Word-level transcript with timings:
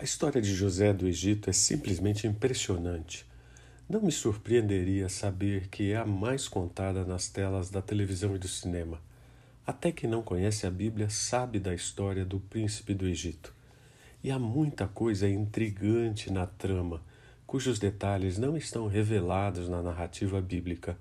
A 0.00 0.02
história 0.02 0.40
de 0.40 0.54
José 0.54 0.94
do 0.94 1.06
Egito 1.06 1.50
é 1.50 1.52
simplesmente 1.52 2.26
impressionante. 2.26 3.26
Não 3.86 4.00
me 4.00 4.10
surpreenderia 4.10 5.10
saber 5.10 5.68
que 5.68 5.92
é 5.92 5.96
a 5.96 6.06
mais 6.06 6.48
contada 6.48 7.04
nas 7.04 7.28
telas 7.28 7.68
da 7.68 7.82
televisão 7.82 8.34
e 8.34 8.38
do 8.38 8.48
cinema. 8.48 8.98
Até 9.66 9.92
quem 9.92 10.08
não 10.08 10.22
conhece 10.22 10.66
a 10.66 10.70
Bíblia 10.70 11.10
sabe 11.10 11.60
da 11.60 11.74
história 11.74 12.24
do 12.24 12.40
príncipe 12.40 12.94
do 12.94 13.06
Egito. 13.06 13.54
E 14.24 14.30
há 14.30 14.38
muita 14.38 14.88
coisa 14.88 15.28
intrigante 15.28 16.32
na 16.32 16.46
trama, 16.46 17.02
cujos 17.46 17.78
detalhes 17.78 18.38
não 18.38 18.56
estão 18.56 18.86
revelados 18.86 19.68
na 19.68 19.82
narrativa 19.82 20.40
bíblica. 20.40 20.96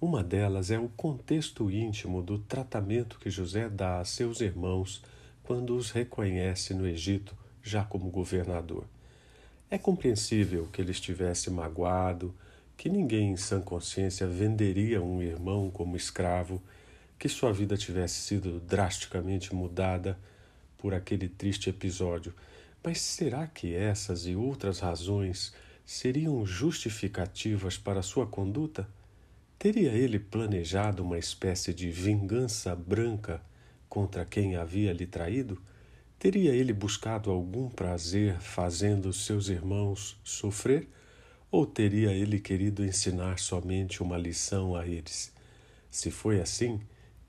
Uma 0.00 0.20
delas 0.20 0.72
é 0.72 0.80
o 0.80 0.88
contexto 0.88 1.70
íntimo 1.70 2.20
do 2.20 2.40
tratamento 2.40 3.20
que 3.20 3.30
José 3.30 3.68
dá 3.68 4.00
a 4.00 4.04
seus 4.04 4.40
irmãos 4.40 5.00
quando 5.44 5.76
os 5.76 5.92
reconhece 5.92 6.74
no 6.74 6.88
Egito 6.88 7.40
já 7.62 7.84
como 7.84 8.10
governador. 8.10 8.84
É 9.70 9.78
compreensível 9.78 10.68
que 10.72 10.82
ele 10.82 10.90
estivesse 10.90 11.50
magoado, 11.50 12.34
que 12.76 12.88
ninguém 12.88 13.30
em 13.30 13.36
sã 13.36 13.60
consciência 13.60 14.26
venderia 14.26 15.00
um 15.00 15.22
irmão 15.22 15.70
como 15.70 15.96
escravo, 15.96 16.60
que 17.18 17.28
sua 17.28 17.52
vida 17.52 17.76
tivesse 17.76 18.20
sido 18.20 18.60
drasticamente 18.60 19.54
mudada 19.54 20.18
por 20.76 20.92
aquele 20.92 21.28
triste 21.28 21.70
episódio. 21.70 22.34
Mas 22.82 23.00
será 23.00 23.46
que 23.46 23.74
essas 23.74 24.26
e 24.26 24.34
outras 24.34 24.80
razões 24.80 25.54
seriam 25.86 26.44
justificativas 26.44 27.78
para 27.78 28.02
sua 28.02 28.26
conduta? 28.26 28.88
Teria 29.58 29.92
ele 29.92 30.18
planejado 30.18 31.04
uma 31.04 31.18
espécie 31.18 31.72
de 31.72 31.88
vingança 31.88 32.74
branca 32.74 33.40
contra 33.88 34.24
quem 34.24 34.56
havia 34.56 34.92
lhe 34.92 35.06
traído? 35.06 35.62
Teria 36.22 36.54
ele 36.54 36.72
buscado 36.72 37.32
algum 37.32 37.68
prazer 37.68 38.40
fazendo 38.40 39.12
seus 39.12 39.48
irmãos 39.48 40.16
sofrer? 40.22 40.88
Ou 41.50 41.66
teria 41.66 42.12
ele 42.12 42.38
querido 42.38 42.84
ensinar 42.84 43.40
somente 43.40 44.04
uma 44.04 44.16
lição 44.16 44.76
a 44.76 44.86
eles? 44.86 45.32
Se 45.90 46.12
foi 46.12 46.40
assim, 46.40 46.80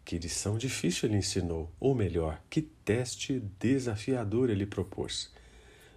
que 0.06 0.20
lição 0.20 0.60
difícil 0.60 1.10
ele 1.10 1.18
ensinou, 1.18 1.72
ou 1.80 1.96
melhor, 1.96 2.40
que 2.52 2.62
teste 2.62 3.40
desafiador 3.60 4.52
ele 4.52 4.68
propôs. 4.68 5.32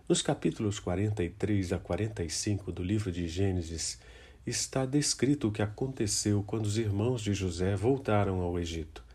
Nos 0.09 0.23
capítulos 0.23 0.79
43 0.79 1.75
a 1.75 1.79
45 1.79 2.73
do 2.73 2.83
livro 2.83 3.13
de 3.13 3.29
Gênesis, 3.29 4.01
está 4.47 4.87
descrito 4.87 5.49
o 5.49 5.53
que 5.53 5.61
aconteceu 5.61 6.43
quando 6.43 6.65
os 6.65 6.79
irmãos 6.79 7.21
de 7.21 7.35
José 7.35 7.77
voltaram 7.77 8.41
ao 8.41 8.59
Egito. 8.59 9.06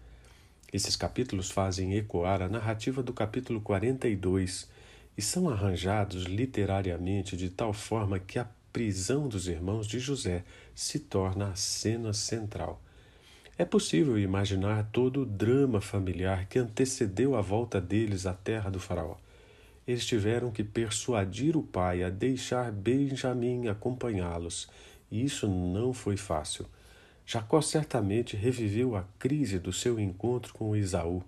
Esses 0.72 0.96
capítulos 0.96 1.52
fazem 1.52 1.96
ecoar 1.96 2.42
a 2.42 2.48
narrativa 2.48 3.04
do 3.04 3.12
capítulo 3.12 3.60
42 3.60 4.70
e 5.18 5.22
são 5.22 5.50
arranjados 5.50 6.24
literariamente 6.24 7.36
de 7.36 7.50
tal 7.50 7.74
forma 7.74 8.20
que 8.20 8.40
a 8.40 8.48
prisão 8.72 9.28
dos 9.28 9.48
irmãos 9.48 9.86
de 9.86 10.00
José 10.00 10.46
se 10.74 11.00
torna 11.00 11.50
a 11.50 11.56
cena 11.56 12.14
central. 12.14 12.82
É 13.58 13.66
possível 13.66 14.18
imaginar 14.18 14.90
todo 14.94 15.24
o 15.24 15.26
drama 15.26 15.82
familiar 15.82 16.48
que 16.48 16.58
antecedeu 16.58 17.36
a 17.36 17.42
volta 17.42 17.82
deles 17.82 18.26
à 18.26 18.34
terra 18.34 18.70
do 18.70 18.80
Faraó. 18.80 19.18
Eles 19.86 20.06
tiveram 20.06 20.52
que 20.52 20.64
persuadir 20.64 21.58
o 21.58 21.64
pai 21.64 22.02
a 22.02 22.10
deixar 22.10 22.72
Benjamim 22.72 23.68
acompanhá-los, 23.68 24.70
e 25.12 25.24
isso 25.24 25.50
não 25.50 25.92
foi 25.92 26.16
fácil. 26.16 26.66
Jacó 27.26 27.62
certamente 27.62 28.36
reviveu 28.36 28.96
a 28.96 29.04
crise 29.18 29.60
do 29.60 29.72
seu 29.72 30.00
encontro 30.00 30.54
com 30.54 30.76
Esaú 30.76 31.24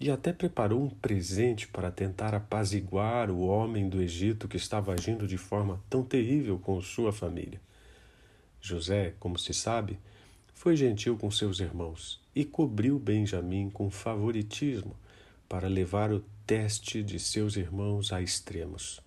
e 0.00 0.10
até 0.10 0.32
preparou 0.32 0.82
um 0.82 0.90
presente 0.90 1.66
para 1.66 1.90
tentar 1.90 2.34
apaziguar 2.34 3.30
o 3.30 3.40
homem 3.40 3.88
do 3.88 4.00
Egito 4.00 4.46
que 4.46 4.56
estava 4.56 4.92
agindo 4.92 5.26
de 5.26 5.36
forma 5.36 5.80
tão 5.90 6.04
terrível 6.04 6.58
com 6.58 6.80
sua 6.80 7.12
família. 7.12 7.60
José, 8.60 9.14
como 9.18 9.38
se 9.38 9.52
sabe, 9.52 9.98
foi 10.54 10.76
gentil 10.76 11.16
com 11.16 11.30
seus 11.30 11.60
irmãos 11.60 12.20
e 12.34 12.44
cobriu 12.44 12.98
Benjamim 12.98 13.70
com 13.70 13.90
favoritismo 13.90 14.96
para 15.48 15.68
levar 15.68 16.12
o 16.12 16.24
teste 16.46 17.02
de 17.02 17.18
seus 17.18 17.56
irmãos 17.56 18.12
a 18.12 18.20
extremos. 18.20 19.00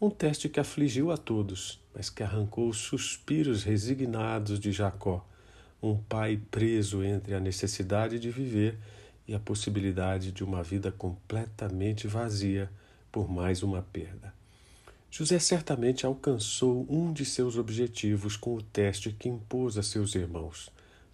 Um 0.00 0.10
teste 0.10 0.48
que 0.48 0.60
afligiu 0.60 1.10
a 1.10 1.16
todos, 1.16 1.80
mas 1.94 2.10
que 2.10 2.22
arrancou 2.22 2.68
os 2.68 2.78
suspiros 2.78 3.62
resignados 3.62 4.58
de 4.58 4.72
Jacó 4.72 5.24
um 5.90 5.96
pai 5.96 6.40
preso 6.50 7.02
entre 7.02 7.34
a 7.34 7.40
necessidade 7.40 8.18
de 8.18 8.30
viver 8.30 8.78
e 9.26 9.34
a 9.34 9.38
possibilidade 9.38 10.32
de 10.32 10.42
uma 10.42 10.62
vida 10.62 10.92
completamente 10.92 12.06
vazia 12.06 12.70
por 13.10 13.30
mais 13.30 13.62
uma 13.62 13.82
perda. 13.82 14.32
José 15.10 15.38
certamente 15.38 16.04
alcançou 16.04 16.84
um 16.88 17.12
de 17.12 17.24
seus 17.24 17.56
objetivos 17.56 18.36
com 18.36 18.56
o 18.56 18.62
teste 18.62 19.12
que 19.12 19.28
impôs 19.28 19.78
a 19.78 19.82
seus 19.82 20.14
irmãos. 20.14 20.70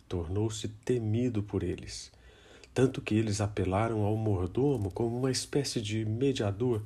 Tornou-se 0.09 0.67
temido 0.85 1.43
por 1.43 1.63
eles, 1.63 2.11
tanto 2.73 3.03
que 3.03 3.15
eles 3.15 3.41
apelaram 3.41 4.03
ao 4.03 4.17
mordomo 4.17 4.91
como 4.91 5.19
uma 5.19 5.31
espécie 5.31 5.81
de 5.83 6.05
mediador, 6.05 6.83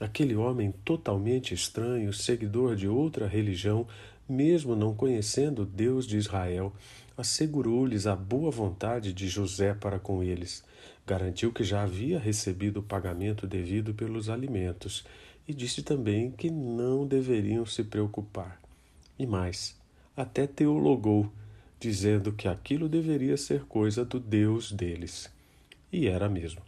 aquele 0.00 0.36
homem 0.36 0.72
totalmente 0.84 1.52
estranho, 1.52 2.12
seguidor 2.12 2.76
de 2.76 2.86
outra 2.86 3.26
religião, 3.26 3.86
mesmo 4.28 4.76
não 4.76 4.94
conhecendo 4.94 5.66
Deus 5.66 6.06
de 6.06 6.16
Israel, 6.16 6.72
assegurou-lhes 7.16 8.06
a 8.06 8.16
boa 8.16 8.50
vontade 8.50 9.12
de 9.12 9.28
José 9.28 9.74
para 9.74 9.98
com 9.98 10.22
eles, 10.22 10.64
garantiu 11.06 11.52
que 11.52 11.64
já 11.64 11.82
havia 11.82 12.18
recebido 12.18 12.80
o 12.80 12.82
pagamento 12.82 13.46
devido 13.46 13.92
pelos 13.92 14.28
alimentos 14.28 15.04
e 15.46 15.52
disse 15.52 15.82
também 15.82 16.30
que 16.30 16.50
não 16.50 17.06
deveriam 17.06 17.66
se 17.66 17.82
preocupar. 17.82 18.60
E 19.18 19.26
mais, 19.26 19.76
até 20.16 20.46
teologou, 20.46 21.30
dizendo 21.78 22.32
que 22.32 22.46
aquilo 22.46 22.88
deveria 22.88 23.36
ser 23.36 23.64
coisa 23.64 24.04
do 24.04 24.20
Deus 24.20 24.70
deles. 24.70 25.30
E 25.92 26.06
era 26.06 26.28
mesmo. 26.28 26.62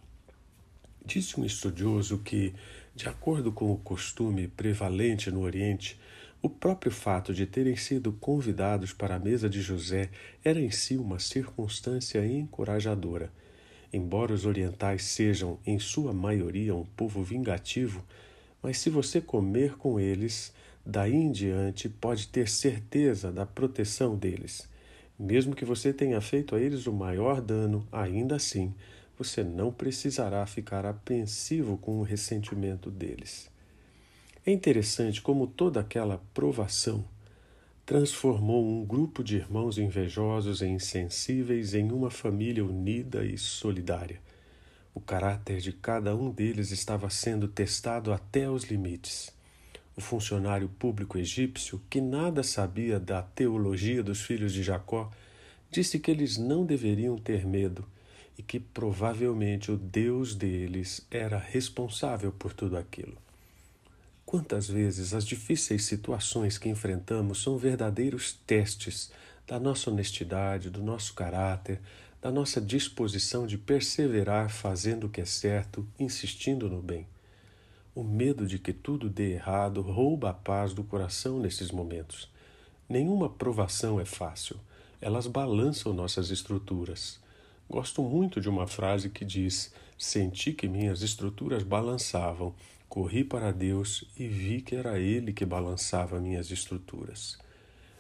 Disse 1.05 1.39
um 1.39 1.45
estudioso 1.45 2.19
que, 2.19 2.53
de 2.95 3.09
acordo 3.09 3.53
com 3.53 3.73
o 3.73 3.79
costume 3.79 4.49
prevalente 4.49 5.31
no 5.31 5.43
Oriente, 5.43 5.99
o 6.45 6.51
próprio 6.51 6.93
fato 6.93 7.33
de 7.33 7.47
terem 7.47 7.75
sido 7.75 8.13
convidados 8.13 8.93
para 8.93 9.15
a 9.15 9.19
mesa 9.19 9.49
de 9.49 9.63
José 9.63 10.11
era 10.45 10.61
em 10.61 10.71
si 10.71 10.95
uma 10.99 11.19
circunstância 11.19 12.23
encorajadora. 12.27 13.33
Embora 13.91 14.35
os 14.35 14.45
orientais 14.45 15.05
sejam, 15.05 15.59
em 15.65 15.79
sua 15.79 16.13
maioria, 16.13 16.75
um 16.75 16.85
povo 16.85 17.23
vingativo, 17.23 18.05
mas 18.63 18.77
se 18.77 18.91
você 18.91 19.23
comer 19.23 19.79
com 19.79 19.99
eles, 19.99 20.53
daí 20.85 21.15
em 21.15 21.33
diante 21.33 21.89
pode 21.89 22.29
ter 22.29 22.47
certeza 22.47 23.33
da 23.33 23.47
proteção 23.47 24.15
deles. 24.15 24.69
Mesmo 25.19 25.57
que 25.57 25.65
você 25.65 25.95
tenha 25.95 26.21
feito 26.21 26.55
a 26.55 26.61
eles 26.61 26.87
o 26.87 26.93
maior 26.93 27.41
dano, 27.41 27.89
ainda 27.91 28.37
assim, 28.37 28.75
você 29.17 29.43
não 29.43 29.73
precisará 29.73 30.45
ficar 30.45 30.85
apreensivo 30.85 31.79
com 31.79 32.01
o 32.01 32.03
ressentimento 32.03 32.91
deles. 32.91 33.54
É 34.47 34.53
interessante 34.53 35.23
como 35.23 35.47
toda 35.47 35.81
aquela 35.81 36.23
provação 36.35 37.03
transformou 37.87 38.63
um 38.63 38.85
grupo 38.85 39.25
de 39.25 39.37
irmãos 39.37 39.79
invejosos 39.79 40.61
e 40.61 40.67
insensíveis 40.67 41.73
em 41.73 41.91
uma 41.91 42.11
família 42.11 42.63
unida 42.63 43.25
e 43.25 43.39
solidária. 43.39 44.21
O 44.95 45.01
caráter 45.01 45.61
de 45.61 45.73
cada 45.73 46.15
um 46.15 46.31
deles 46.31 46.71
estava 46.71 47.09
sendo 47.09 47.49
testado 47.49 48.13
até 48.13 48.49
os 48.51 48.65
limites. 48.65 49.33
O 49.97 50.03
funcionário 50.03 50.69
público 50.69 51.17
egípcio, 51.17 51.81
que 51.89 52.03
nada 52.03 52.43
sabia 52.43 53.01
da 53.01 53.23
teologia 53.23 54.03
dos 54.03 54.21
filhos 54.21 54.53
de 54.53 54.63
Jacó, 54.63 55.11
disse 55.71 55.99
que 55.99 56.11
eles 56.11 56.37
não 56.37 56.67
deveriam 56.67 57.17
ter 57.17 57.47
medo 57.47 57.83
e 58.37 58.43
que 58.43 58.61
provavelmente 58.61 59.73
o 59.73 59.77
Deus 59.79 60.35
deles 60.35 61.07
era 61.11 61.39
responsável 61.39 62.31
por 62.31 62.53
tudo 62.53 62.77
aquilo. 62.77 63.25
Quantas 64.35 64.67
vezes 64.67 65.15
as 65.15 65.25
difíceis 65.25 65.85
situações 65.85 66.59
que 66.59 66.69
enfrentamos 66.69 67.41
são 67.41 67.57
verdadeiros 67.57 68.37
testes 68.45 69.13
da 69.47 69.61
nossa 69.61 69.89
honestidade, 69.89 70.71
do 70.71 70.83
nosso 70.83 71.15
caráter, 71.15 71.81
da 72.21 72.33
nossa 72.33 72.61
disposição 72.61 73.47
de 73.47 73.57
perseverar 73.57 74.51
fazendo 74.51 75.05
o 75.05 75.09
que 75.09 75.21
é 75.21 75.25
certo, 75.25 75.87
insistindo 76.01 76.69
no 76.69 76.83
bem. 76.83 77.07
O 77.95 78.03
medo 78.03 78.45
de 78.45 78.59
que 78.59 78.73
tudo 78.73 79.09
dê 79.09 79.35
errado 79.35 79.81
rouba 79.81 80.31
a 80.31 80.35
paz 80.35 80.75
do 80.75 80.83
coração 80.83 81.39
nesses 81.39 81.71
momentos. 81.71 82.29
Nenhuma 82.89 83.31
provação 83.31 84.01
é 84.01 84.05
fácil, 84.05 84.57
elas 85.01 85.29
balançam 85.29 85.93
nossas 85.93 86.31
estruturas. 86.31 87.21
Gosto 87.71 88.03
muito 88.03 88.41
de 88.41 88.49
uma 88.49 88.67
frase 88.67 89.11
que 89.11 89.25
diz: 89.25 89.73
Senti 89.97 90.53
que 90.53 90.67
minhas 90.67 91.03
estruturas 91.03 91.63
balançavam 91.63 92.53
Corri 92.95 93.25
para 93.25 93.51
Deus 93.51 94.05
e 94.17 94.29
vi 94.29 94.61
que 94.61 94.77
era 94.77 95.01
Ele 95.01 95.33
que 95.33 95.45
balançava 95.45 96.21
minhas 96.21 96.53
estruturas. 96.53 97.37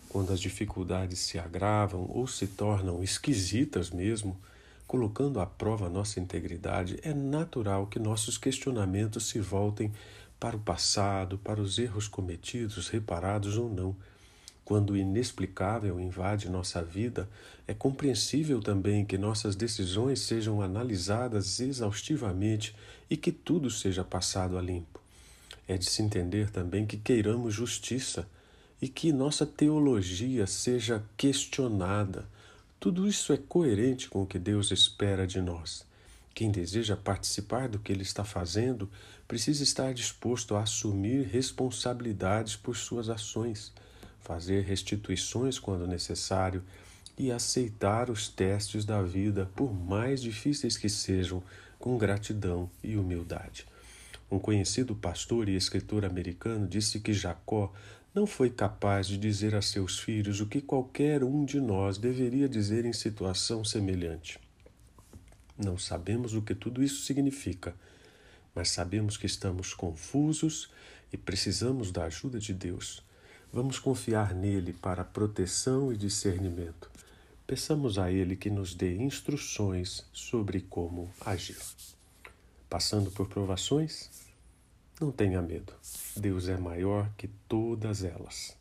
Quando 0.08 0.32
as 0.32 0.38
dificuldades 0.38 1.18
se 1.18 1.36
agravam 1.36 2.08
ou 2.08 2.28
se 2.28 2.46
tornam 2.46 3.02
esquisitas 3.02 3.90
mesmo, 3.90 4.38
colocando 4.86 5.40
à 5.40 5.46
prova 5.46 5.88
nossa 5.88 6.20
integridade, 6.20 6.96
é 7.02 7.12
natural 7.12 7.88
que 7.88 7.98
nossos 7.98 8.38
questionamentos 8.38 9.26
se 9.26 9.40
voltem 9.40 9.92
para 10.38 10.54
o 10.54 10.60
passado, 10.60 11.38
para 11.38 11.60
os 11.60 11.76
erros 11.76 12.06
cometidos, 12.06 12.86
reparados 12.86 13.58
ou 13.58 13.68
não. 13.68 13.96
Quando 14.64 14.90
o 14.90 14.96
inexplicável 14.96 16.00
invade 16.00 16.48
nossa 16.48 16.82
vida, 16.82 17.28
é 17.68 17.74
compreensível 17.74 18.62
também 18.62 19.04
que 19.04 19.18
nossas 19.18 19.54
decisões 19.54 20.20
sejam 20.20 20.62
analisadas 20.62 21.60
exaustivamente 21.60 22.74
e 23.10 23.16
que 23.16 23.30
tudo 23.30 23.70
seja 23.70 24.02
passado 24.02 24.56
a 24.56 24.62
limpo. 24.62 25.00
É 25.68 25.76
de 25.76 25.84
se 25.84 26.02
entender 26.02 26.50
também 26.50 26.86
que 26.86 26.96
queiramos 26.96 27.52
justiça 27.52 28.26
e 28.80 28.88
que 28.88 29.12
nossa 29.12 29.44
teologia 29.44 30.46
seja 30.46 31.02
questionada. 31.16 32.26
Tudo 32.80 33.06
isso 33.06 33.32
é 33.32 33.36
coerente 33.36 34.08
com 34.08 34.22
o 34.22 34.26
que 34.26 34.38
Deus 34.38 34.70
espera 34.70 35.26
de 35.26 35.40
nós. 35.40 35.86
Quem 36.34 36.50
deseja 36.50 36.96
participar 36.96 37.68
do 37.68 37.78
que 37.78 37.92
Ele 37.92 38.02
está 38.02 38.24
fazendo 38.24 38.90
precisa 39.28 39.62
estar 39.62 39.94
disposto 39.94 40.56
a 40.56 40.62
assumir 40.62 41.26
responsabilidades 41.28 42.56
por 42.56 42.76
suas 42.76 43.08
ações, 43.08 43.72
fazer 44.24 44.64
restituições 44.64 45.58
quando 45.58 45.86
necessário 45.86 46.64
e 47.16 47.30
aceitar 47.30 48.10
os 48.10 48.26
testes 48.26 48.84
da 48.84 49.02
vida, 49.02 49.48
por 49.54 49.72
mais 49.72 50.20
difíceis 50.20 50.76
que 50.76 50.88
sejam, 50.88 51.42
com 51.78 51.98
gratidão 51.98 52.68
e 52.82 52.96
humildade. 52.96 53.66
Um 54.30 54.38
conhecido 54.38 54.96
pastor 54.96 55.48
e 55.48 55.54
escritor 55.54 56.04
americano 56.04 56.66
disse 56.66 56.98
que 56.98 57.12
Jacó 57.12 57.72
não 58.14 58.26
foi 58.26 58.48
capaz 58.48 59.06
de 59.06 59.18
dizer 59.18 59.54
a 59.54 59.60
seus 59.60 59.98
filhos 59.98 60.40
o 60.40 60.46
que 60.46 60.60
qualquer 60.60 61.22
um 61.22 61.44
de 61.44 61.60
nós 61.60 61.98
deveria 61.98 62.48
dizer 62.48 62.86
em 62.86 62.92
situação 62.92 63.62
semelhante. 63.62 64.40
Não 65.58 65.76
sabemos 65.76 66.34
o 66.34 66.40
que 66.40 66.54
tudo 66.54 66.82
isso 66.82 67.02
significa, 67.02 67.74
mas 68.54 68.70
sabemos 68.70 69.16
que 69.16 69.26
estamos 69.26 69.74
confusos 69.74 70.70
e 71.12 71.16
precisamos 71.16 71.92
da 71.92 72.04
ajuda 72.04 72.38
de 72.38 72.54
Deus. 72.54 73.02
Vamos 73.54 73.78
confiar 73.78 74.34
nele 74.34 74.72
para 74.72 75.04
proteção 75.04 75.92
e 75.92 75.96
discernimento. 75.96 76.90
Peçamos 77.46 78.00
a 78.00 78.10
ele 78.10 78.34
que 78.34 78.50
nos 78.50 78.74
dê 78.74 78.96
instruções 78.96 80.04
sobre 80.12 80.62
como 80.62 81.08
agir. 81.20 81.56
Passando 82.68 83.12
por 83.12 83.28
provações? 83.28 84.10
Não 85.00 85.12
tenha 85.12 85.40
medo. 85.40 85.72
Deus 86.16 86.48
é 86.48 86.56
maior 86.56 87.08
que 87.16 87.28
todas 87.48 88.02
elas. 88.02 88.56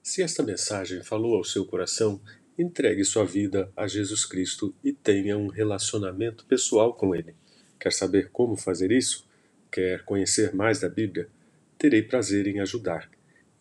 Se 0.00 0.22
esta 0.22 0.44
mensagem 0.44 1.02
falou 1.02 1.34
ao 1.34 1.42
seu 1.42 1.66
coração, 1.66 2.20
entregue 2.56 3.04
sua 3.04 3.24
vida 3.24 3.68
a 3.76 3.88
Jesus 3.88 4.24
Cristo 4.24 4.72
e 4.84 4.92
tenha 4.92 5.36
um 5.36 5.48
relacionamento 5.48 6.46
pessoal 6.46 6.94
com 6.94 7.16
Ele. 7.16 7.34
Quer 7.80 7.92
saber 7.92 8.30
como 8.30 8.54
fazer 8.54 8.92
isso? 8.92 9.26
Quer 9.72 10.04
conhecer 10.04 10.54
mais 10.54 10.78
da 10.78 10.88
Bíblia? 10.88 11.28
Terei 11.76 12.02
prazer 12.02 12.46
em 12.46 12.60
ajudar. 12.60 13.10